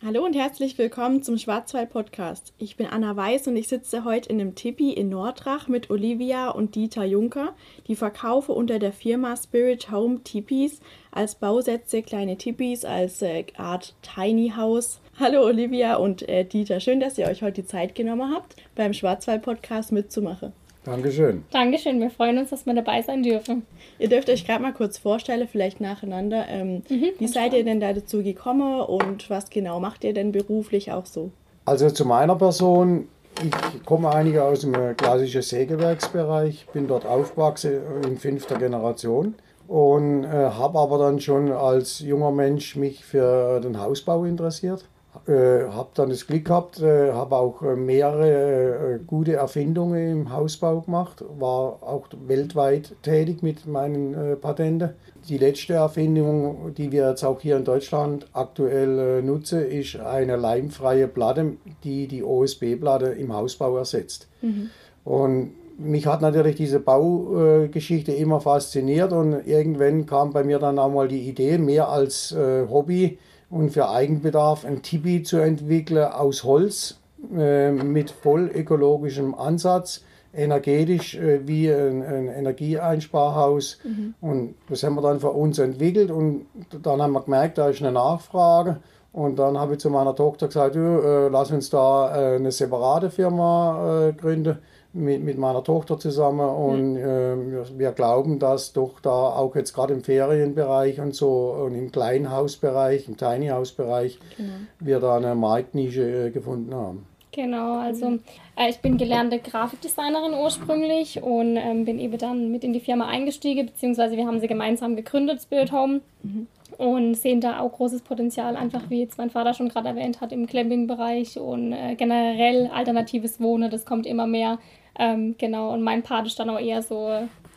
[0.00, 2.54] Hallo und herzlich willkommen zum Schwarzwald Podcast.
[2.56, 6.50] Ich bin Anna Weiß und ich sitze heute in einem Tipi in Nordrach mit Olivia
[6.50, 7.56] und Dieter Juncker,
[7.88, 10.78] die verkaufe unter der Firma Spirit Home Tipis
[11.10, 15.00] als Bausätze kleine Tipis als äh, Art Tiny House.
[15.18, 18.92] Hallo Olivia und äh, Dieter, schön, dass ihr euch heute die Zeit genommen habt, beim
[18.92, 20.52] Schwarzwald Podcast mitzumachen.
[20.88, 21.44] Dankeschön.
[21.50, 23.66] Dankeschön, wir freuen uns, dass wir dabei sein dürfen.
[23.98, 26.46] Ihr dürft euch gerade mal kurz vorstellen, vielleicht nacheinander.
[26.48, 30.32] Ähm, mhm, wie seid ihr denn da dazu gekommen und was genau macht ihr denn
[30.32, 31.30] beruflich auch so?
[31.66, 33.08] Also zu meiner Person,
[33.44, 39.34] ich komme einige aus dem klassischen Sägewerksbereich, bin dort aufgewachsen in fünfter Generation
[39.66, 44.86] und äh, habe aber dann schon als junger Mensch mich für den Hausbau interessiert
[45.26, 50.32] äh, habe dann das Glück gehabt, äh, habe auch äh, mehrere äh, gute Erfindungen im
[50.32, 54.90] Hausbau gemacht, war auch weltweit tätig mit meinen äh, Patenten.
[55.28, 61.08] Die letzte Erfindung, die wir jetzt auch hier in Deutschland aktuell nutzen, ist eine leimfreie
[61.08, 64.28] Platte, die die OSB-Platte im Hausbau ersetzt.
[64.40, 64.70] Mhm.
[65.04, 70.90] Und mich hat natürlich diese Baugeschichte immer fasziniert und irgendwann kam bei mir dann auch
[70.90, 73.18] mal die Idee, mehr als Hobby,
[73.50, 76.98] und für Eigenbedarf ein Tipi zu entwickeln aus Holz
[77.36, 80.02] äh, mit voll ökologischem Ansatz,
[80.34, 83.78] energetisch äh, wie ein, ein Energieeinsparhaus.
[83.84, 84.14] Mhm.
[84.20, 86.46] Und das haben wir dann für uns entwickelt und
[86.82, 88.78] dann haben wir gemerkt, da ist eine Nachfrage.
[89.12, 93.10] Und dann habe ich zu meiner Tochter gesagt, äh, lass uns da äh, eine separate
[93.10, 94.58] Firma äh, gründen
[94.98, 99.72] mit, mit meiner Tochter zusammen und äh, wir, wir, glauben, dass doch da auch jetzt
[99.72, 104.52] gerade im Ferienbereich und so und im Kleinhausbereich, im Tiny House Bereich, genau.
[104.80, 107.06] wir da eine Marktnische äh, gefunden haben.
[107.32, 108.18] Genau, also
[108.56, 113.06] äh, ich bin gelernte Grafikdesignerin ursprünglich und ähm, bin eben dann mit in die Firma
[113.06, 116.00] eingestiegen, beziehungsweise wir haben sie gemeinsam gegründet, Spirit Home.
[116.22, 116.48] Mhm.
[116.78, 120.30] Und sehen da auch großes Potenzial, einfach wie jetzt mein Vater schon gerade erwähnt hat,
[120.30, 124.58] im Campingbereich und äh, generell alternatives Wohnen, das kommt immer mehr.
[124.96, 127.10] Ähm, genau, und mein Part ist dann auch eher so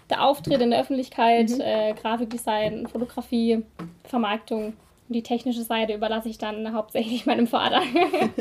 [0.10, 1.62] der Auftritt in der Öffentlichkeit, mhm.
[1.62, 3.64] äh, Grafikdesign, Fotografie,
[4.04, 4.74] Vermarktung.
[5.08, 7.82] Und die technische Seite überlasse ich dann hauptsächlich meinem Vater.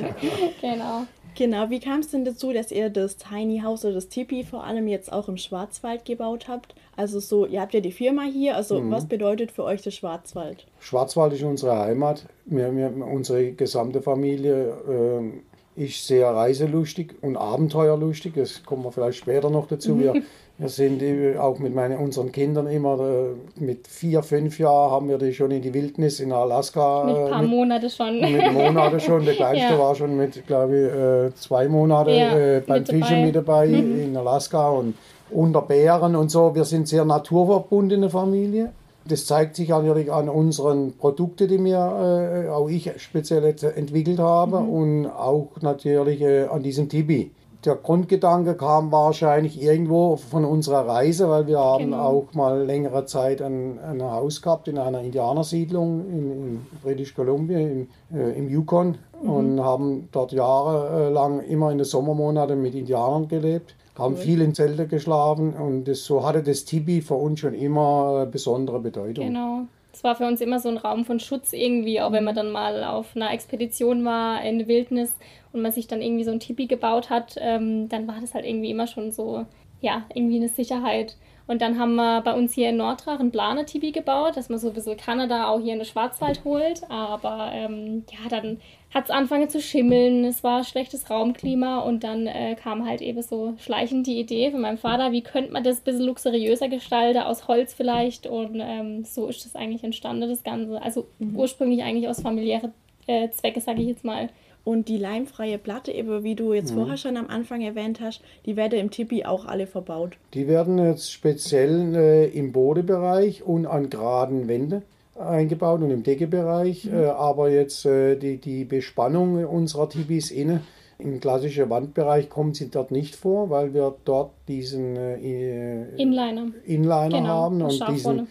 [0.62, 1.06] genau.
[1.40, 4.62] Genau, wie kam es denn dazu, dass ihr das Tiny House oder das Tipi vor
[4.64, 6.74] allem jetzt auch im Schwarzwald gebaut habt?
[6.98, 8.90] Also so, ihr habt ja die Firma hier, also mhm.
[8.90, 10.66] was bedeutet für euch der Schwarzwald?
[10.80, 12.26] Schwarzwald ist unsere Heimat.
[12.44, 15.49] Wir, wir, unsere gesamte Familie äh,
[15.80, 18.34] ist sehr reiselustig und abenteuerlustig.
[18.36, 19.98] Das kommen wir vielleicht später noch dazu.
[19.98, 20.14] Wir,
[20.58, 21.02] wir sind
[21.38, 25.50] auch mit meinen, unseren Kindern immer äh, mit vier, fünf Jahren haben wir die schon
[25.50, 27.04] in die Wildnis in Alaska.
[27.04, 28.20] Mit ein paar mit, Monate schon.
[28.20, 29.24] Mit Monaten schon.
[29.24, 29.78] Der kleinste ja.
[29.78, 33.68] war schon mit, glaube ich, äh, zwei Monate ja, äh, beim mit Fischen mit dabei
[33.68, 34.02] mhm.
[34.02, 34.94] in Alaska und
[35.30, 36.54] unter Bären und so.
[36.54, 38.72] Wir sind sehr naturverbundene Familie.
[39.10, 44.60] Das zeigt sich natürlich an unseren Produkten, die wir, äh, auch ich speziell entwickelt habe
[44.60, 44.68] mhm.
[44.68, 47.32] und auch natürlich äh, an diesem Tibi.
[47.64, 52.02] Der Grundgedanke kam wahrscheinlich irgendwo von unserer Reise, weil wir haben genau.
[52.02, 57.58] auch mal längere Zeit ein, ein Haus gehabt in einer Indianersiedlung in, in British Columbia,
[57.58, 59.30] in, äh, im Yukon mhm.
[59.30, 64.86] und haben dort jahrelang immer in den Sommermonaten mit Indianern gelebt haben viel in Zelte
[64.86, 69.26] geschlafen und das, so hatte das Tibi für uns schon immer besondere Bedeutung.
[69.26, 69.66] Genau.
[69.92, 72.50] Es war für uns immer so ein Raum von Schutz irgendwie, auch wenn man dann
[72.50, 75.12] mal auf einer Expedition war in der Wildnis
[75.52, 78.44] und man sich dann irgendwie so ein Tipi gebaut hat, ähm, dann war das halt
[78.44, 79.46] irgendwie immer schon so,
[79.80, 81.16] ja, irgendwie eine Sicherheit.
[81.50, 84.68] Und dann haben wir bei uns hier in Nordrach ein Planer-Tibi gebaut, dass man so
[84.68, 86.88] ein bisschen Kanada auch hier in den Schwarzwald holt.
[86.88, 88.58] Aber ähm, ja, dann
[88.94, 93.20] hat es angefangen zu schimmeln, es war schlechtes Raumklima und dann äh, kam halt eben
[93.22, 97.22] so schleichend die Idee von meinem Vater, wie könnte man das ein bisschen luxuriöser gestalten,
[97.22, 98.28] aus Holz vielleicht.
[98.28, 100.80] Und ähm, so ist das eigentlich entstanden, das Ganze.
[100.80, 101.34] Also mhm.
[101.34, 102.72] ursprünglich eigentlich aus familiären
[103.08, 104.28] äh, Zwecke, sage ich jetzt mal.
[104.70, 106.76] Und die leimfreie Platte, eben wie du jetzt mhm.
[106.76, 110.12] vorher schon am Anfang erwähnt hast, die werden im Tipi auch alle verbaut.
[110.32, 114.82] Die werden jetzt speziell äh, im Bodebereich und an geraden Wänden
[115.18, 116.84] eingebaut und im Deckebereich.
[116.84, 116.94] Mhm.
[116.94, 120.60] Äh, aber jetzt äh, die, die Bespannung unserer Tipis innen
[120.98, 127.08] im klassischen Wandbereich kommen sie dort nicht vor, weil wir dort diesen äh, Inliner, Inliner
[127.08, 128.28] genau, haben und diesen,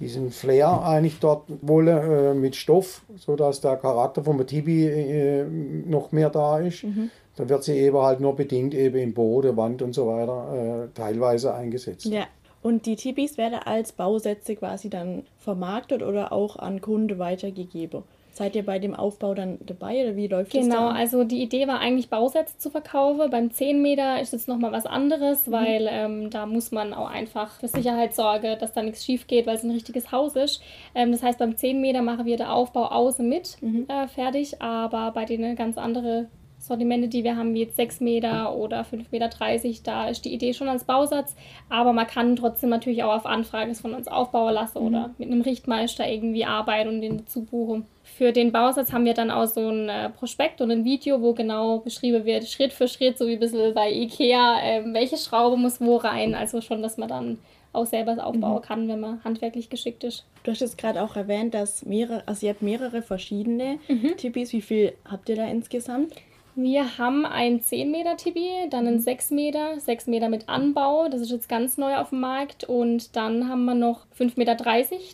[0.00, 6.12] diesen Flair eigentlich dort wolle äh, mit Stoff, sodass der Charakter vom Tibi äh, noch
[6.12, 6.84] mehr da ist.
[6.84, 7.10] Mhm.
[7.36, 10.88] Da wird sie eben halt nur bedingt eben im Boden, Wand und so weiter äh,
[10.94, 12.06] teilweise eingesetzt.
[12.06, 12.26] Ja.
[12.60, 18.02] Und die Tipis werden als Bausätze quasi dann vermarktet oder auch an Kunden weitergegeben.
[18.38, 20.74] Seid ihr bei dem Aufbau dann dabei oder wie läuft genau, das?
[20.74, 23.30] Genau, also die Idee war eigentlich Bausätze zu verkaufen.
[23.30, 25.52] Beim 10 Meter ist jetzt nochmal was anderes, mhm.
[25.52, 29.46] weil ähm, da muss man auch einfach für Sicherheit sorgen, dass da nichts schief geht,
[29.46, 30.62] weil es ein richtiges Haus ist.
[30.94, 33.86] Ähm, das heißt, beim 10 Meter machen wir den Aufbau außen mit mhm.
[33.88, 38.54] äh, fertig, aber bei denen ganz andere Sortimente, die wir haben, wie jetzt 6 Meter
[38.54, 39.30] oder 5,30 Meter,
[39.84, 41.36] da ist die Idee schon als Bausatz.
[41.68, 44.86] Aber man kann trotzdem natürlich auch auf Anfrage von uns aufbauen lassen mhm.
[44.86, 47.86] oder mit einem Richtmeister irgendwie arbeiten und den dazu buchen.
[48.02, 51.34] Für den Bausatz haben wir dann auch so ein äh, Prospekt und ein Video, wo
[51.34, 55.56] genau beschrieben wird, Schritt für Schritt, so wie ein bisschen bei Ikea, äh, welche Schraube
[55.56, 56.34] muss wo rein.
[56.34, 57.38] Also schon, dass man dann
[57.72, 58.62] auch selber aufbauen mhm.
[58.62, 60.24] kann, wenn man handwerklich geschickt ist.
[60.42, 64.16] Du hast jetzt gerade auch erwähnt, dass mehrere, also ihr habt mehrere verschiedene mhm.
[64.16, 64.52] Tippis.
[64.52, 66.14] Wie viel habt ihr da insgesamt?
[66.60, 71.20] Wir haben ein 10 Meter Tibi, dann ein 6 Meter, 6 Meter mit Anbau, das
[71.20, 72.64] ist jetzt ganz neu auf dem Markt.
[72.64, 74.56] Und dann haben wir noch 5,30 Meter,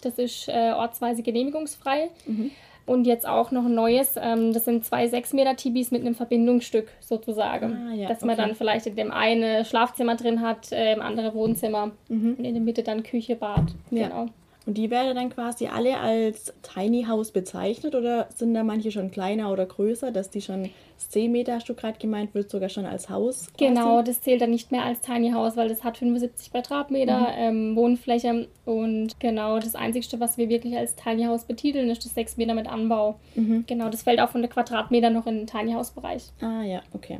[0.00, 2.08] das ist äh, ortsweise genehmigungsfrei.
[2.24, 2.50] Mhm.
[2.86, 6.14] Und jetzt auch noch ein neues, ähm, das sind zwei 6 Meter Tibis mit einem
[6.14, 7.90] Verbindungsstück sozusagen.
[7.90, 8.48] Ah, ja, dass man okay.
[8.48, 12.62] dann vielleicht in dem einen Schlafzimmer drin hat, äh, im anderen Wohnzimmer und in der
[12.62, 13.74] Mitte dann Küche, Bad.
[13.90, 14.08] Ja.
[14.08, 14.28] Genau.
[14.66, 19.10] Und die werden dann quasi alle als Tiny House bezeichnet oder sind da manche schon
[19.10, 22.86] kleiner oder größer, dass die schon 10 Meter, hast du gerade gemeint, wird sogar schon
[22.86, 23.48] als Haus?
[23.52, 23.68] Quasi?
[23.68, 27.36] Genau, das zählt dann nicht mehr als Tiny House, weil das hat 75 Quadratmeter mhm.
[27.36, 32.14] ähm, Wohnfläche und genau das Einzige, was wir wirklich als Tiny House betiteln, ist das
[32.14, 33.16] 6 Meter mit Anbau.
[33.34, 33.64] Mhm.
[33.66, 36.30] Genau, das fällt auch von der Quadratmeter noch in den Tiny House Bereich.
[36.40, 37.18] Ah ja, okay.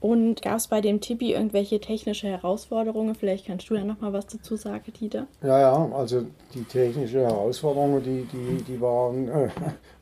[0.00, 3.14] Und gab es bei dem Tipi irgendwelche technische Herausforderungen?
[3.14, 5.26] Vielleicht kannst du ja noch mal was dazu sagen, Dieter.
[5.42, 6.22] Ja, ja, also
[6.54, 9.48] die technische Herausforderungen, die, die, die waren äh,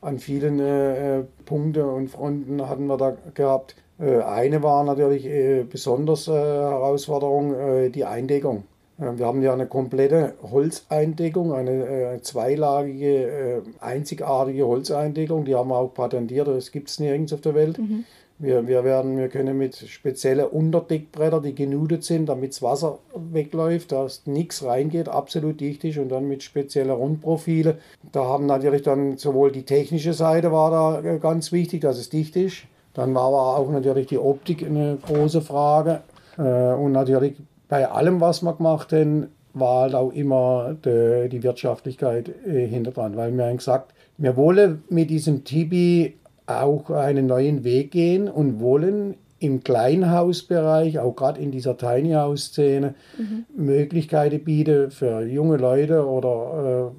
[0.00, 3.76] an vielen äh, Punkten und Fronten hatten wir da gehabt.
[3.98, 8.64] Äh, eine war natürlich äh, besonders äh, Herausforderung, äh, die Eindeckung.
[8.96, 15.44] Wir haben ja eine komplette Holzeindeckung, eine zweilagige, einzigartige Holzeindeckung.
[15.44, 17.76] Die haben wir auch patentiert, das gibt es nirgends auf der Welt.
[17.76, 18.04] Mhm.
[18.38, 23.92] Wir, wir, werden, wir können mit speziellen Unterdeckbretter, die genudet sind, damit das Wasser wegläuft,
[23.92, 27.78] dass nichts reingeht, absolut dicht ist und dann mit speziellen Rundprofile.
[28.10, 32.34] Da haben natürlich dann sowohl die technische Seite war da ganz wichtig, dass es dicht
[32.34, 32.64] ist.
[32.92, 36.00] Dann war aber auch natürlich die Optik eine große Frage.
[36.38, 37.34] Äh, und natürlich
[37.68, 42.90] bei allem, was wir gemacht haben, war halt auch immer die, die Wirtschaftlichkeit äh, hinter
[42.92, 43.16] dran.
[43.16, 46.14] Weil wir haben gesagt, wir wollen mit diesem Tibi
[46.46, 52.46] auch einen neuen Weg gehen und wollen im Kleinhausbereich, auch gerade in dieser Tiny House
[52.46, 53.44] Szene, mhm.
[53.54, 56.92] Möglichkeiten bieten für junge Leute oder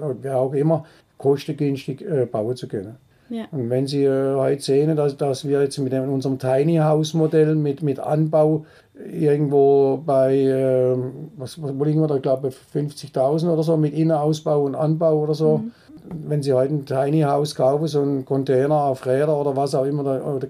[0.00, 0.84] äh, wer auch immer,
[1.18, 2.96] kostengünstig äh, bauen zu können.
[3.30, 3.44] Ja.
[3.52, 7.14] Und wenn Sie äh, heute sehen, dass, dass wir jetzt mit dem, unserem Tiny House
[7.14, 10.96] Modell mit, mit Anbau irgendwo bei, äh,
[11.36, 15.34] was, wo liegen wir da, ich glaube 50.000 oder so, mit Innenausbau und Anbau oder
[15.34, 15.72] so, mhm
[16.04, 19.84] wenn Sie heute ein Tiny House kaufen, so ein Container auf Räder oder was auch
[19.84, 20.40] immer,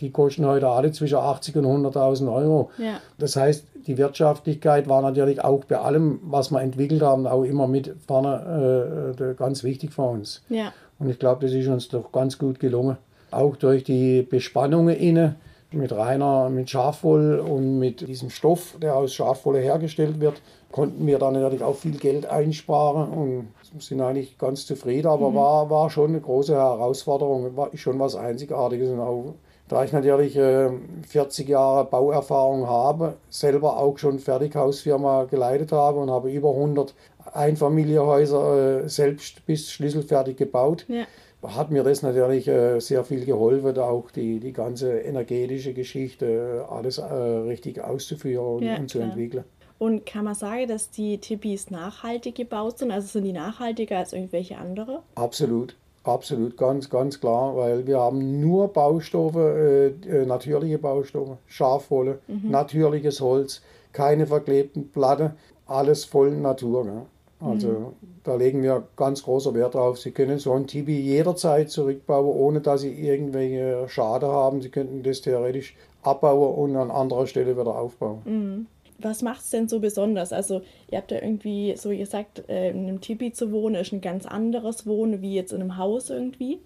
[0.00, 2.70] die kosten heute alle zwischen 80 und 100.000 Euro.
[2.78, 2.98] Ja.
[3.18, 7.66] Das heißt, die Wirtschaftlichkeit war natürlich auch bei allem, was wir entwickelt haben, auch immer
[7.66, 10.42] mit vorne äh, ganz wichtig für uns.
[10.48, 10.72] Ja.
[10.98, 12.96] Und ich glaube, das ist uns doch ganz gut gelungen.
[13.30, 15.34] Auch durch die Bespannungen innen
[15.74, 20.40] mit reiner, mit Schafwoll und mit diesem Stoff, der aus Schafwolle hergestellt wird,
[20.70, 23.48] konnten wir dann natürlich auch viel Geld einsparen und
[23.78, 25.34] sind eigentlich ganz zufrieden, aber mhm.
[25.34, 28.90] war, war schon eine große Herausforderung, war schon was Einzigartiges.
[28.90, 29.34] Und auch,
[29.68, 30.70] da ich natürlich äh,
[31.06, 36.94] 40 Jahre Bauerfahrung habe, selber auch schon Fertighausfirma geleitet habe und habe über 100
[37.32, 40.84] Einfamilienhäuser äh, selbst bis schlüsselfertig gebaut.
[40.88, 41.04] Ja
[41.42, 46.72] hat mir das natürlich äh, sehr viel geholfen, auch die, die ganze energetische Geschichte, äh,
[46.72, 49.44] alles äh, richtig auszuführen und, ja, und zu entwickeln.
[49.78, 52.92] Und kann man sagen, dass die Tipis nachhaltig gebaut sind?
[52.92, 55.02] Also sind die nachhaltiger als irgendwelche andere?
[55.16, 55.74] Absolut.
[56.04, 62.50] Absolut, ganz, ganz klar, weil wir haben nur Baustoffe, äh, natürliche Baustoffe, Schafwolle, mhm.
[62.50, 65.30] natürliches Holz, keine verklebten Platten,
[65.66, 66.84] alles voll Natur.
[66.84, 67.06] Ne?
[67.42, 67.86] Also mhm.
[68.24, 69.98] da legen wir ganz großer Wert drauf.
[69.98, 74.62] Sie können so ein Tibi jederzeit zurückbauen, ohne dass Sie irgendwelche Schade haben.
[74.62, 78.22] Sie könnten das theoretisch abbauen und an anderer Stelle wieder aufbauen.
[78.24, 78.66] Mhm.
[78.98, 80.32] Was macht es denn so besonders?
[80.32, 84.00] Also ihr habt ja irgendwie so gesagt, äh, in einem Tipi zu wohnen ist ein
[84.00, 86.60] ganz anderes Wohnen wie jetzt in einem Haus irgendwie.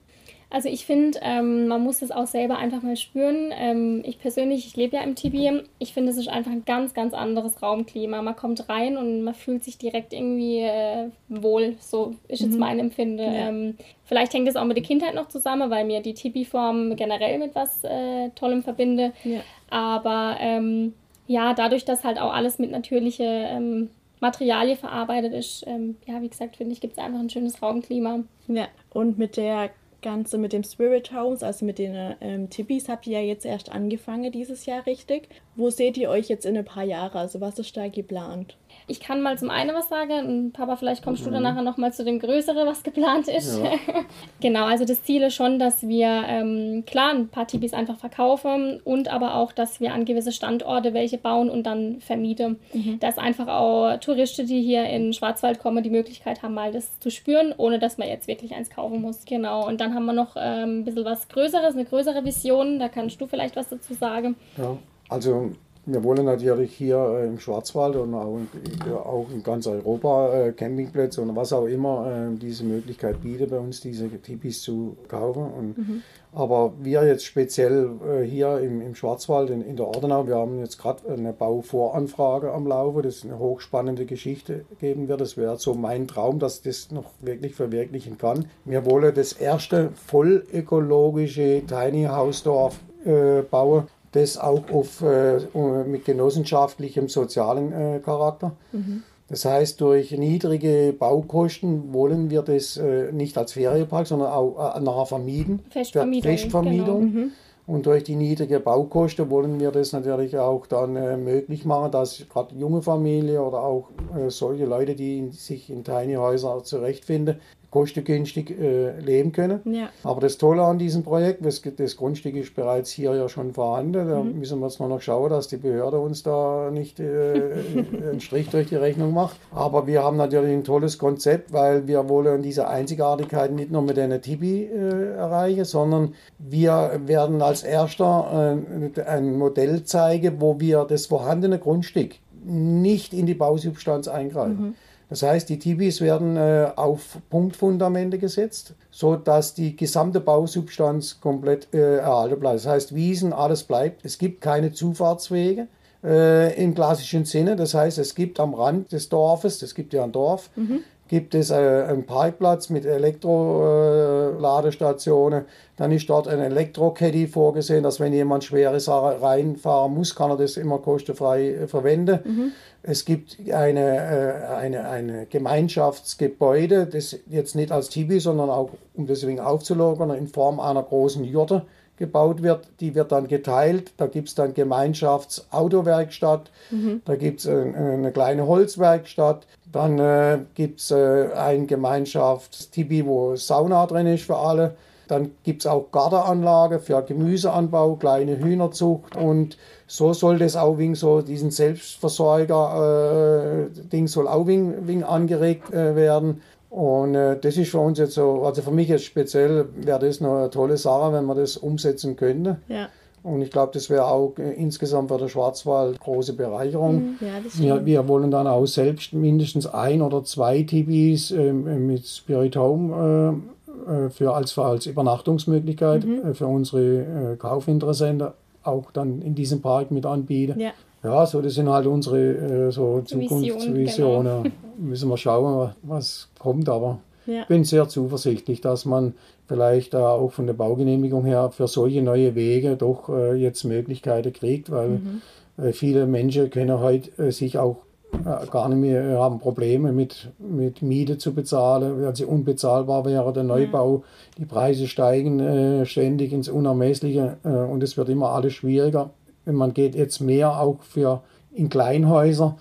[0.56, 3.52] Also ich finde, ähm, man muss das auch selber einfach mal spüren.
[3.52, 5.50] Ähm, ich persönlich, ich lebe ja im Tibi.
[5.78, 8.22] Ich finde, es ist einfach ein ganz, ganz anderes Raumklima.
[8.22, 11.76] Man kommt rein und man fühlt sich direkt irgendwie äh, wohl.
[11.78, 12.58] So ist jetzt mhm.
[12.58, 13.18] mein Empfinden.
[13.18, 13.50] Ja.
[13.50, 17.38] Ähm, vielleicht hängt es auch mit der Kindheit noch zusammen, weil mir die Tibi-Form generell
[17.38, 19.12] mit was äh, Tollem verbinde.
[19.24, 19.40] Ja.
[19.68, 20.94] Aber ähm,
[21.26, 26.30] ja, dadurch, dass halt auch alles mit natürlichen ähm, Materialien verarbeitet ist, ähm, ja, wie
[26.30, 28.20] gesagt, finde ich, gibt es einfach ein schönes Raumklima.
[28.48, 29.68] Ja, und mit der
[30.06, 33.72] Ganze mit dem Spirit Homes, also mit den ähm, Tippis, habt ihr ja jetzt erst
[33.72, 35.28] angefangen dieses Jahr richtig.
[35.56, 37.18] Wo seht ihr euch jetzt in ein paar Jahren?
[37.18, 38.56] Also was ist da geplant?
[38.88, 41.26] Ich kann mal zum einen was sagen und Papa, vielleicht kommst mhm.
[41.26, 43.58] du dann nachher nochmal zu dem Größeren, was geplant ist.
[43.58, 43.72] Ja.
[44.40, 48.80] genau, also das Ziel ist schon, dass wir ähm, klar ein paar Tipis einfach verkaufen
[48.84, 52.60] und aber auch, dass wir an gewisse Standorte welche bauen und dann vermieten.
[52.72, 53.00] Mhm.
[53.00, 57.10] Dass einfach auch Touristen, die hier in Schwarzwald kommen, die Möglichkeit haben, mal das zu
[57.10, 59.24] spüren, ohne dass man jetzt wirklich eins kaufen muss.
[59.24, 62.78] Genau, und dann haben wir noch ähm, ein bisschen was Größeres, eine größere Vision.
[62.78, 64.36] Da kannst du vielleicht was dazu sagen.
[64.56, 64.76] Ja,
[65.08, 65.52] also
[65.86, 70.52] wir wollen natürlich hier äh, im Schwarzwald und auch in, auch in ganz Europa äh,
[70.52, 75.44] Campingplätze und was auch immer äh, diese Möglichkeit bietet, bei uns diese Tipis zu kaufen.
[75.44, 76.02] Und, mhm.
[76.32, 80.58] Aber wir jetzt speziell äh, hier im, im Schwarzwald in, in, der Ordenau, wir haben
[80.58, 85.20] jetzt gerade eine Bauvoranfrage am Laufe, das eine hochspannende Geschichte geben wird.
[85.20, 88.46] Das wäre so mein Traum, dass das noch wirklich verwirklichen kann.
[88.64, 95.38] Wir wollen das erste voll ökologische Tiny House Dorf äh, bauen das auch auf, äh,
[95.84, 98.52] mit genossenschaftlichem sozialen äh, Charakter.
[98.72, 99.02] Mhm.
[99.28, 104.80] Das heißt, durch niedrige Baukosten wollen wir das äh, nicht als Ferienpark, sondern auch äh,
[104.80, 105.64] nachher vermieden.
[105.70, 106.30] Festvermietung.
[106.30, 107.00] Festvermietung.
[107.00, 107.24] Genau.
[107.24, 107.32] Mhm.
[107.66, 112.24] Und durch die niedrige Baukosten wollen wir das natürlich auch dann äh, möglich machen, dass
[112.28, 117.40] gerade junge Familien oder auch äh, solche Leute, die sich in Tiny Häuser zurechtfinden,
[117.76, 119.60] kostengünstig äh, leben können.
[119.66, 119.90] Ja.
[120.02, 124.08] Aber das Tolle an diesem Projekt, das, das, Grundstück ist bereits hier ja schon vorhanden.
[124.08, 124.38] Da mhm.
[124.38, 127.52] müssen wir jetzt nur noch schauen, dass die Behörde uns da nicht äh,
[128.10, 129.36] einen Strich durch die Rechnung macht.
[129.50, 133.98] Aber wir haben natürlich ein tolles Konzept, weil wir wollen diese Einzigartigkeit nicht nur mit
[133.98, 138.56] einer Tibi äh, erreichen, sondern wir werden als erster
[138.96, 144.68] äh, ein Modell zeigen, wo wir das vorhandene Grundstück nicht in die Bausubstanz eingreifen.
[144.68, 144.74] Mhm.
[145.08, 151.98] Das heißt, die Tibis werden äh, auf Punktfundamente gesetzt, sodass die gesamte Bausubstanz komplett äh,
[151.98, 152.56] erhalten bleibt.
[152.56, 154.04] Das heißt, Wiesen, alles bleibt.
[154.04, 155.68] Es gibt keine Zufahrtswege
[156.02, 157.54] äh, im klassischen Sinne.
[157.54, 161.34] Das heißt, es gibt am Rand des Dorfes, es gibt ja ein Dorf, mhm gibt
[161.34, 165.42] es äh, einen Parkplatz mit Elektroladestationen.
[165.42, 165.46] Äh,
[165.76, 170.36] dann ist dort ein Elektro-Caddy vorgesehen, dass wenn jemand schwere Sachen reinfahren muss, kann er
[170.36, 172.20] das immer kostenfrei äh, verwenden.
[172.24, 172.52] Mhm.
[172.82, 179.40] Es gibt eine, eine, eine Gemeinschaftsgebäude, das jetzt nicht als Tibi, sondern auch, um deswegen
[179.40, 181.62] aufzulogern, in Form einer großen Jurte
[181.96, 183.90] gebaut wird, die wird dann geteilt.
[183.96, 187.02] Da gibt es dann Gemeinschaftsautowerkstatt, mhm.
[187.04, 193.84] da gibt es eine kleine Holzwerkstatt, dann äh, gibt es äh, ein Gemeinschaftstibi, wo Sauna
[193.86, 194.74] drin ist für alle.
[195.06, 200.96] Dann gibt es auch Gartenanlage für Gemüseanbau, kleine Hühnerzucht und so soll das auch wegen
[200.96, 206.42] so diesen Selbstversorger-Ding äh, soll auch wegen, wegen angeregt äh, werden.
[206.70, 210.20] Und äh, das ist für uns jetzt so, also für mich jetzt speziell wäre das
[210.20, 212.56] eine tolle Sache, wenn man das umsetzen könnte.
[212.66, 212.88] Ja.
[213.26, 216.94] Und ich glaube, das wäre auch äh, insgesamt für den Schwarzwald große Bereicherung.
[216.94, 222.06] Mhm, ja, wir, wir, wollen dann auch selbst mindestens ein oder zwei Tibis äh, mit
[222.06, 223.42] Spirit Home
[223.88, 226.24] äh, äh, für als, als Übernachtungsmöglichkeit mhm.
[226.24, 228.28] Äh, für unsere Kaufinteressenten
[228.62, 230.60] auch dann in diesem Park mit anbieten.
[230.60, 230.70] Ja.
[231.02, 234.42] Ja, so das sind halt unsere so Zukunftsvisionen.
[234.42, 234.54] Genau.
[234.78, 237.42] Müssen wir schauen, was kommt, aber ja.
[237.42, 239.14] Ich bin sehr zuversichtlich, dass man
[239.46, 244.32] vielleicht äh, auch von der Baugenehmigung her für solche neue Wege doch äh, jetzt Möglichkeiten
[244.32, 245.22] kriegt, weil mhm.
[245.58, 247.78] äh, viele Menschen können heute äh, sich auch
[248.12, 253.04] äh, gar nicht mehr äh, haben Probleme mit, mit Miete zu bezahlen, weil sie unbezahlbar
[253.04, 253.96] wäre, der Neubau.
[253.96, 254.02] Ja.
[254.38, 259.10] Die Preise steigen ständig ins Unermessliche und es wird immer alles schwieriger.
[259.46, 262.56] Man geht jetzt mehr auch für in Kleinhäuser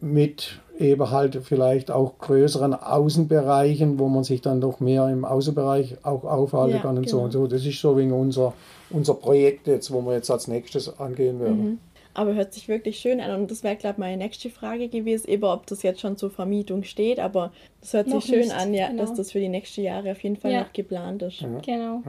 [0.00, 5.98] mit eben halt vielleicht auch größeren Außenbereichen, wo man sich dann doch mehr im Außenbereich
[6.02, 7.18] auch aufhalten ja, kann und genau.
[7.18, 7.46] so und so.
[7.46, 8.54] Das ist so wegen unser,
[8.90, 11.64] unser Projekt jetzt, wo wir jetzt als nächstes angehen werden.
[11.64, 11.78] Mhm.
[12.14, 15.30] Aber hört sich wirklich schön an und das wäre, glaube ich, meine nächste Frage gewesen,
[15.30, 18.54] eben ob das jetzt schon zur Vermietung steht, aber das hört noch sich schön nicht,
[18.54, 19.00] an, ja, genau.
[19.02, 20.60] dass das für die nächsten Jahre auf jeden Fall ja.
[20.60, 21.40] noch geplant ist.
[21.40, 21.48] Ja.
[21.64, 22.02] Genau.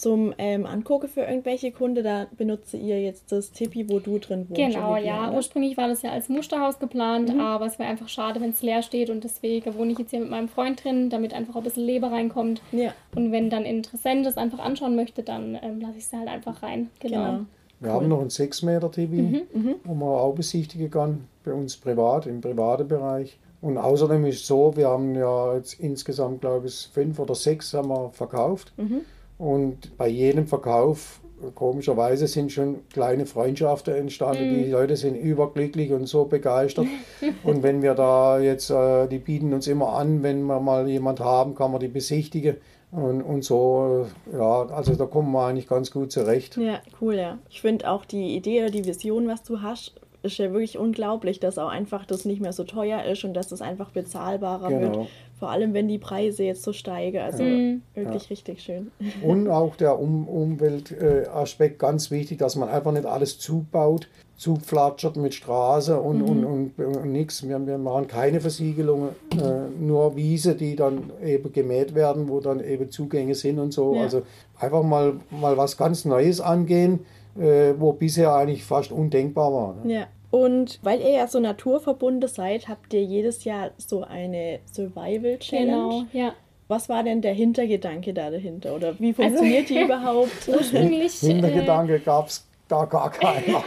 [0.00, 4.46] Zum ähm, Angucken für irgendwelche Kunden, da benutze ihr jetzt das Tipi, wo du drin
[4.48, 4.58] wohnst.
[4.58, 5.28] Genau, ja.
[5.28, 5.36] Oder?
[5.36, 7.38] Ursprünglich war das ja als Musterhaus geplant, mhm.
[7.38, 10.20] aber es wäre einfach schade, wenn es leer steht und deswegen wohne ich jetzt hier
[10.20, 12.62] mit meinem Freund drin, damit einfach ein bisschen Leber reinkommt.
[12.72, 12.94] Ja.
[13.14, 16.62] Und wenn dann Interessent das einfach anschauen möchte, dann ähm, lasse ich es halt einfach
[16.62, 16.88] rein.
[17.00, 17.16] Genau.
[17.16, 17.40] genau.
[17.80, 17.96] Wir cool.
[17.96, 19.20] haben noch ein 6 Meter Tipi,
[19.52, 23.38] mhm, wo man auch besichtigen kann, bei uns privat, im privaten Bereich.
[23.60, 27.74] Und außerdem ist es so, wir haben ja jetzt insgesamt, glaube ich, fünf oder sechs
[27.74, 28.72] haben wir verkauft.
[28.78, 29.02] Mhm.
[29.40, 31.18] Und bei jedem Verkauf,
[31.54, 34.52] komischerweise, sind schon kleine Freundschaften entstanden.
[34.52, 34.64] Mhm.
[34.64, 36.86] Die Leute sind überglücklich und so begeistert.
[37.42, 41.20] und wenn wir da jetzt, äh, die bieten uns immer an, wenn wir mal jemand
[41.20, 42.56] haben, kann man die besichtigen.
[42.90, 46.58] Und, und so, ja, also da kommen wir eigentlich ganz gut zurecht.
[46.58, 47.38] Ja, cool, ja.
[47.48, 51.40] Ich finde auch die Idee oder die Vision, was du hast, ist ja wirklich unglaublich,
[51.40, 54.80] dass auch einfach das nicht mehr so teuer ist und dass es einfach bezahlbarer Genau.
[54.80, 55.08] wird.
[55.38, 57.18] Vor allem, wenn die Preise jetzt so steigen.
[57.18, 57.82] Also Mhm.
[57.94, 58.90] wirklich richtig schön.
[59.22, 65.34] Und auch der um Umweltaspekt ganz wichtig, dass man einfach nicht alles zubaut, zupflatschert mit
[65.34, 67.46] Straße und, und, und, und nichts.
[67.46, 72.60] Wir, wir machen keine Versiegelungen, äh, nur Wiese, die dann eben gemäht werden, wo dann
[72.64, 73.94] eben Zugänge sind und so.
[73.94, 74.02] Ja.
[74.02, 74.22] Also
[74.58, 77.00] einfach mal, mal was ganz Neues angehen,
[77.38, 79.74] äh, wo bisher eigentlich fast undenkbar war.
[79.84, 79.92] Ne?
[79.92, 80.06] Ja.
[80.30, 85.70] Und weil ihr ja so naturverbunden seid, habt ihr jedes Jahr so eine Survival Challenge.
[85.70, 86.32] Genau, ja.
[86.68, 88.76] Was war denn der Hintergedanke da dahinter?
[88.76, 90.30] Oder wie funktioniert die überhaupt?
[90.46, 91.20] Ursprünglich.
[91.22, 93.64] Äh, Hintergedanke gab es da gar keiner.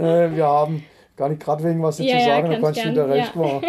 [0.00, 0.84] äh, wir haben
[1.16, 3.08] gar nicht gerade wegen was dazu Ja, ja, sagen, da kann kannst ich du dir
[3.08, 3.40] recht ja.
[3.40, 3.62] machen.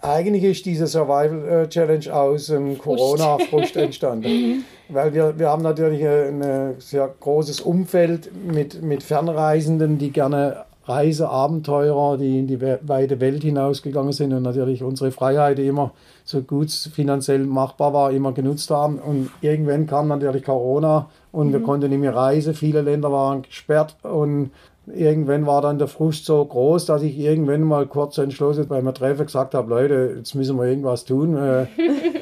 [0.00, 3.82] Eigentlich ist diese Survival äh, Challenge aus dem Corona-Frust Mhm.
[3.82, 4.64] entstanden.
[4.88, 12.16] Weil wir, wir haben natürlich ein, sehr großes Umfeld mit, mit Fernreisenden, die gerne Reiseabenteurer,
[12.16, 15.90] die in die we- weite Welt hinausgegangen sind und natürlich unsere Freiheit, die immer
[16.24, 18.98] so gut finanziell machbar war, immer genutzt haben.
[18.98, 22.54] Und irgendwann kam natürlich Corona und wir konnten nicht mehr reisen.
[22.54, 24.50] Viele Länder waren gesperrt und
[24.94, 28.94] irgendwann war dann der Frust so groß, dass ich irgendwann mal kurz entschlossen bei meinem
[28.94, 31.36] Treffen gesagt habe, Leute, jetzt müssen wir irgendwas tun.
[31.36, 31.66] Äh,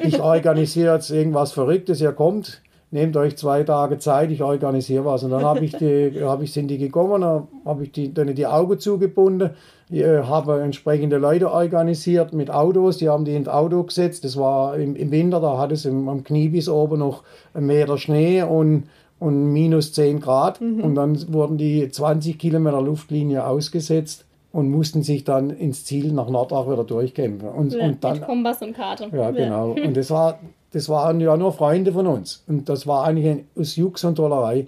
[0.07, 5.23] Ich organisiere jetzt irgendwas Verrücktes, ihr kommt, nehmt euch zwei Tage Zeit, ich organisiere was.
[5.23, 7.23] Und dann habe ich die, hab ich, sind die gekommen,
[7.65, 9.49] habe ich die, denen die Augen zugebunden,
[9.91, 14.23] habe entsprechende Leute organisiert mit Autos, die haben die ins Auto gesetzt.
[14.23, 17.67] Das war im, im Winter, da hat es im, am Knie bis oben noch einen
[17.67, 18.83] Meter Schnee und
[19.19, 20.61] und minus 10 Grad.
[20.61, 26.29] Und dann wurden die 20 Kilometer Luftlinie ausgesetzt und mussten sich dann ins Ziel nach
[26.29, 27.49] Nordach wieder durchkämpfen.
[27.49, 29.09] Und, Ja, und dann, Mit Kompass und Karte.
[29.13, 29.71] ja, genau.
[29.71, 30.39] Und das war,
[30.73, 32.43] das waren ja nur Freunde von uns.
[32.47, 34.67] Und das war eigentlich ein, aus Jux und Tollerei.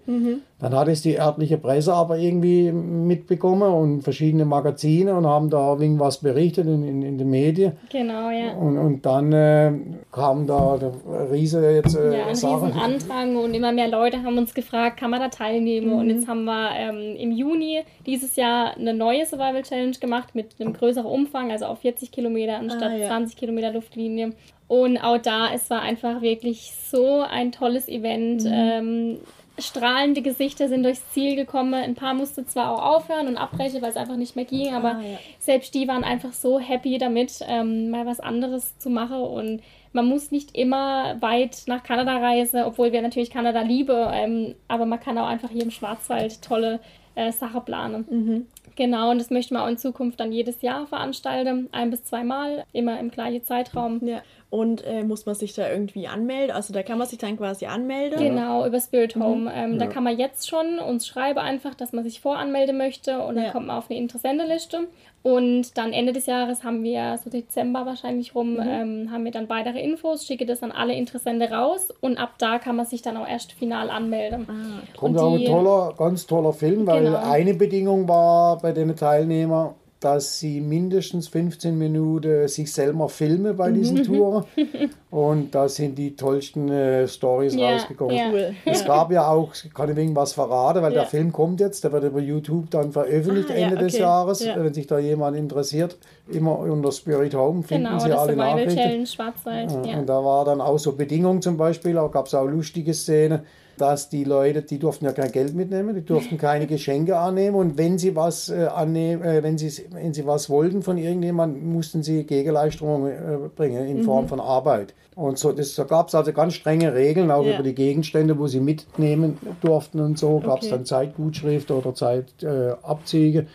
[0.62, 5.74] Dann hat es die örtliche Presse aber irgendwie mitbekommen und verschiedene Magazine und haben da
[5.74, 7.74] irgendwas berichtet in, in, in den Medien.
[7.92, 8.54] Genau, ja.
[8.54, 9.72] Und, und dann äh,
[10.12, 10.92] kam da der
[11.32, 12.68] Riese jetzt äh, Ja, ein Sache.
[12.68, 15.94] riesen Andrang und immer mehr Leute haben uns gefragt, kann man da teilnehmen?
[15.94, 20.56] Und jetzt haben wir ähm, im Juni dieses Jahr eine neue Survival Challenge gemacht mit
[20.60, 23.08] einem größeren Umfang, also auf 40 Kilometer anstatt Ah, ja.
[23.08, 24.32] 20 Kilometer Luftlinie.
[24.70, 28.44] Und auch da, es war einfach wirklich so ein tolles Event.
[28.48, 29.18] Ähm,
[29.58, 31.74] strahlende Gesichter sind durchs Ziel gekommen.
[31.74, 34.92] Ein paar mussten zwar auch aufhören und abbrechen, weil es einfach nicht mehr ging, aber
[34.96, 35.18] Ah, ja.
[35.40, 39.20] selbst die waren einfach so happy damit, ähm, mal was anderes zu machen.
[39.20, 44.56] Und man muss nicht immer weit nach Kanada reisen, obwohl wir natürlich Kanada lieben, ähm,
[44.68, 46.80] aber man kann auch einfach hier im Schwarzwald tolle
[47.16, 48.48] äh, Sachen planen.
[48.76, 52.64] Genau, und das möchten wir auch in Zukunft dann jedes Jahr veranstalten, ein bis zweimal,
[52.72, 54.00] immer im gleichen Zeitraum.
[54.08, 54.22] Ja.
[54.52, 56.56] Und äh, muss man sich da irgendwie anmelden?
[56.56, 58.18] Also da kann man sich dann quasi anmelden.
[58.18, 59.52] Genau, über Spirit Home.
[59.54, 59.92] Ähm, Da Ja.
[59.92, 63.52] kann man jetzt schon uns schreiben einfach, dass man sich voranmelden möchte und dann Ja.
[63.52, 64.88] kommt man auf eine Interessentenliste.
[65.22, 69.50] Und dann Ende des Jahres haben wir, so Dezember wahrscheinlich rum, ähm, haben wir dann
[69.50, 73.18] weitere Infos, schicke das an alle Interessenten raus und ab da kann man sich dann
[73.18, 74.48] auch erst final anmelden.
[74.50, 77.20] Ah, Kommt Und auch ein toller, ganz toller Film, weil Genau.
[77.22, 83.70] eine Bedingung war bei den Teilnehmern, dass sie mindestens 15 Minuten sich selber filmen bei
[83.72, 84.04] diesen Mhm.
[84.04, 84.44] Touren.
[85.12, 88.16] Und da sind die tollsten äh, Stories Ja, rausgekommen.
[88.16, 88.30] ja.
[88.32, 88.54] cool.
[88.66, 91.00] Es gab ja auch, ich kann irgendwas verraten, weil Ja.
[91.02, 94.04] der Film kommt jetzt, der wird über YouTube dann veröffentlicht Ah, ja, Ende des okay.
[94.04, 94.46] Jahres.
[94.46, 94.56] Ja.
[94.64, 95.98] Wenn sich da jemand interessiert,
[96.30, 98.78] immer unter Spirit Home finden Genau, Sie das alle Survival Nachrichten.
[98.80, 99.72] Challenge Schwarzwald.
[99.98, 103.42] Und da war dann auch so Bedingungen zum Beispiel, auch gab es auch lustige Szenen,
[103.80, 107.78] dass die Leute, die durften ja kein Geld mitnehmen, die durften keine Geschenke annehmen und
[107.78, 112.04] wenn sie was äh, annehmen, äh, wenn sie wenn sie was wollten von irgendjemandem, mussten
[112.04, 114.94] sie Gegenleistungen äh, bringen in Form von Arbeit.
[115.16, 117.56] Und so, das, da gab es also ganz strenge Regeln, auch Ja.
[117.56, 120.40] über die Gegenstände, wo sie mitnehmen durften und so.
[120.40, 120.76] Gab es Okay.
[120.78, 123.40] dann Zeitgutschrift oder Zeitabzüge.
[123.40, 123.46] Äh,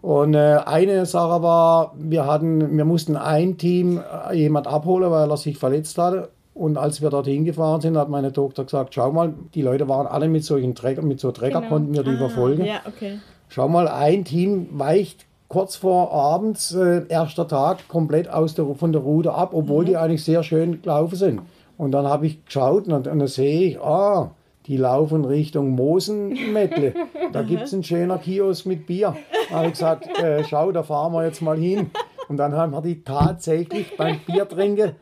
[0.00, 5.30] und äh, eine Sache war, wir hatten, wir mussten ein Team äh, jemand abholen, weil
[5.30, 6.30] er sich verletzt hatte.
[6.54, 10.06] Und als wir dorthin gefahren sind, hat meine Tochter gesagt, schau mal, die Leute waren
[10.06, 11.68] alle mit solchen Trecker, mit so Trecker Genau.
[11.72, 12.62] konnten wir die überfolgen.
[12.62, 13.18] Ah, Ja, okay.
[13.48, 18.92] Schau mal, ein Team weicht kurz vor abends, äh, erster Tag, komplett aus der, von
[18.92, 21.42] der Route ab, obwohl die eigentlich sehr schön gelaufen sind.
[21.78, 24.30] Und dann habe ich geschaut und, und dann sehe ich, ah,
[24.66, 26.94] die laufen Richtung Mosenmettle.
[27.32, 29.16] Da gibt es einen schönen Kiosk mit Bier.
[29.50, 31.90] Da habe ich gesagt, äh, schau, da fahren wir jetzt mal hin.
[32.28, 34.92] Und dann haben wir die tatsächlich beim Biertrinken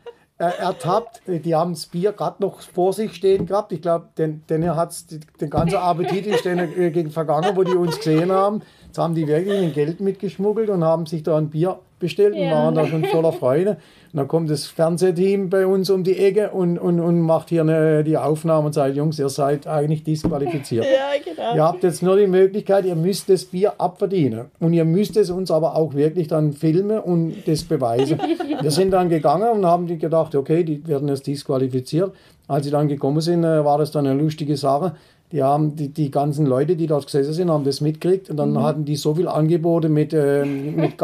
[0.41, 1.21] äh, ertappt.
[1.27, 3.71] Die haben das Bier gerade noch vor sich stehen gehabt.
[3.71, 7.75] Ich glaube, den, den hat's, den ganzen Appetit ist denen äh, gegen vergangen, wo die
[7.75, 8.63] uns gesehen haben.
[8.87, 12.41] Jetzt haben die wirklich ein Geld mitgeschmuggelt und haben sich da ein Bier bestellt und
[12.41, 12.51] Ja.
[12.51, 13.77] waren da schon voller Freude.
[14.11, 17.61] Und dann kommt das Fernsehteam bei uns um die Ecke und, und, und macht hier
[17.61, 20.83] eine, die Aufnahme und sagt, Jungs, ihr seid eigentlich disqualifiziert.
[20.83, 21.55] Ja, genau.
[21.55, 24.47] Ihr habt jetzt nur die Möglichkeit, ihr müsst das Bier abverdienen.
[24.59, 28.19] Und ihr müsst es uns aber auch wirklich dann filmen und das beweisen.
[28.61, 32.11] Wir sind dann gegangen und haben gedacht, okay, die werden jetzt disqualifiziert.
[32.47, 34.93] Als sie dann gekommen sind, äh, war das dann eine lustige Sache.
[35.31, 38.61] Die haben die, die ganzen Leute, die dort gesessen sind, haben das mitgekriegt und dann
[38.61, 40.99] hatten die so viel Angebote mit, ähm, mit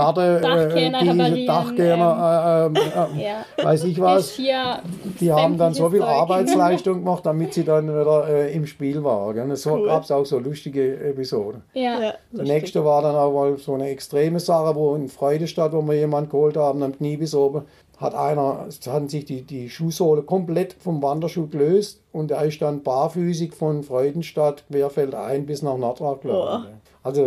[1.47, 3.45] Dachkähner, äh, äh, äh, Ja.
[3.63, 4.35] weiß ich was.
[4.37, 6.07] Die haben dann so viel Zeug.
[6.09, 9.33] Arbeitsleistung gemacht, damit sie dann wieder äh, im Spiel war.
[9.33, 9.55] Gell?
[9.55, 9.87] So Cool.
[9.87, 11.61] gab es auch so lustige Episoden.
[11.73, 11.87] Ja.
[11.99, 15.81] Ja, Der nächste war dann auch mal so eine extreme Sache, wo in Freudestadt, wo
[15.83, 17.63] wir jemanden geholt haben, am Knie bis oben,
[17.97, 22.62] hat einer, es hatten sich die, die Schuhsohle komplett vom Wanderschuh gelöst und er ist
[22.62, 26.67] dann barfüßig von Freudenstadt querfeldein bis nach Nordrhein gelaufen.
[27.03, 27.25] Also.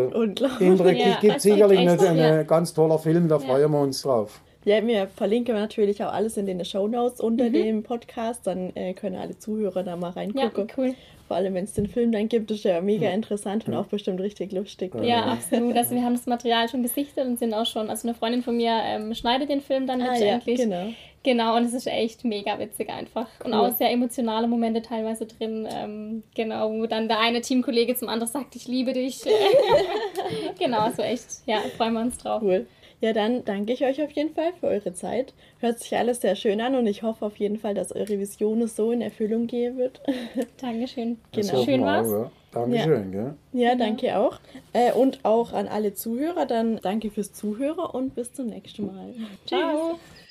[0.60, 2.42] Indre, Ja, gibt sicherlich ist echt, ein ja.
[2.44, 4.40] ganz toller Film, da freuen wir uns drauf.
[4.64, 7.52] Ja, wir verlinken natürlich auch alles in den Shownotes unter Mhm.
[7.54, 8.46] dem Podcast.
[8.46, 10.68] Dann äh, können alle Zuhörer da mal Ja, reingucken.
[10.76, 10.94] cool.
[11.30, 14.20] Vor allem, wenn es den Film dann gibt, ist ja mega interessant und auch bestimmt
[14.20, 14.92] richtig lustig.
[15.00, 15.76] Ja, absolut.
[15.76, 18.56] Also wir haben das Material schon gesichtet und sind auch schon, also eine Freundin von
[18.56, 20.56] mir ähm, schneidet den Film dann Ah, ja, letztendlich.
[20.58, 20.88] genau.
[21.22, 23.28] Genau, und es ist echt mega witzig einfach.
[23.44, 23.60] Und Cool.
[23.60, 25.68] auch sehr emotionale Momente teilweise drin.
[25.72, 29.20] Ähm, genau, wo dann der eine Teamkollege zum anderen sagt, ich liebe dich.
[30.58, 32.42] genau, also echt, ja, freuen wir uns drauf.
[32.42, 32.66] Cool.
[33.00, 35.32] Ja, dann danke ich euch auf jeden Fall für eure Zeit.
[35.58, 38.66] Hört sich alles sehr schön an und ich hoffe auf jeden Fall, dass eure Vision
[38.66, 40.02] so in Erfüllung gehen wird.
[40.60, 41.18] Dankeschön.
[41.32, 41.52] Genau.
[41.52, 42.06] Das Schön war's.
[42.08, 42.30] auch, ja.
[42.52, 43.12] Dankeschön.
[43.12, 43.34] Gell?
[43.52, 44.38] Ja, danke auch.
[44.72, 46.44] Äh, und auch an alle Zuhörer.
[46.44, 49.14] Dann danke fürs Zuhören und bis zum nächsten Mal.
[49.46, 49.92] Ciao.
[49.92, 50.29] Tschüss.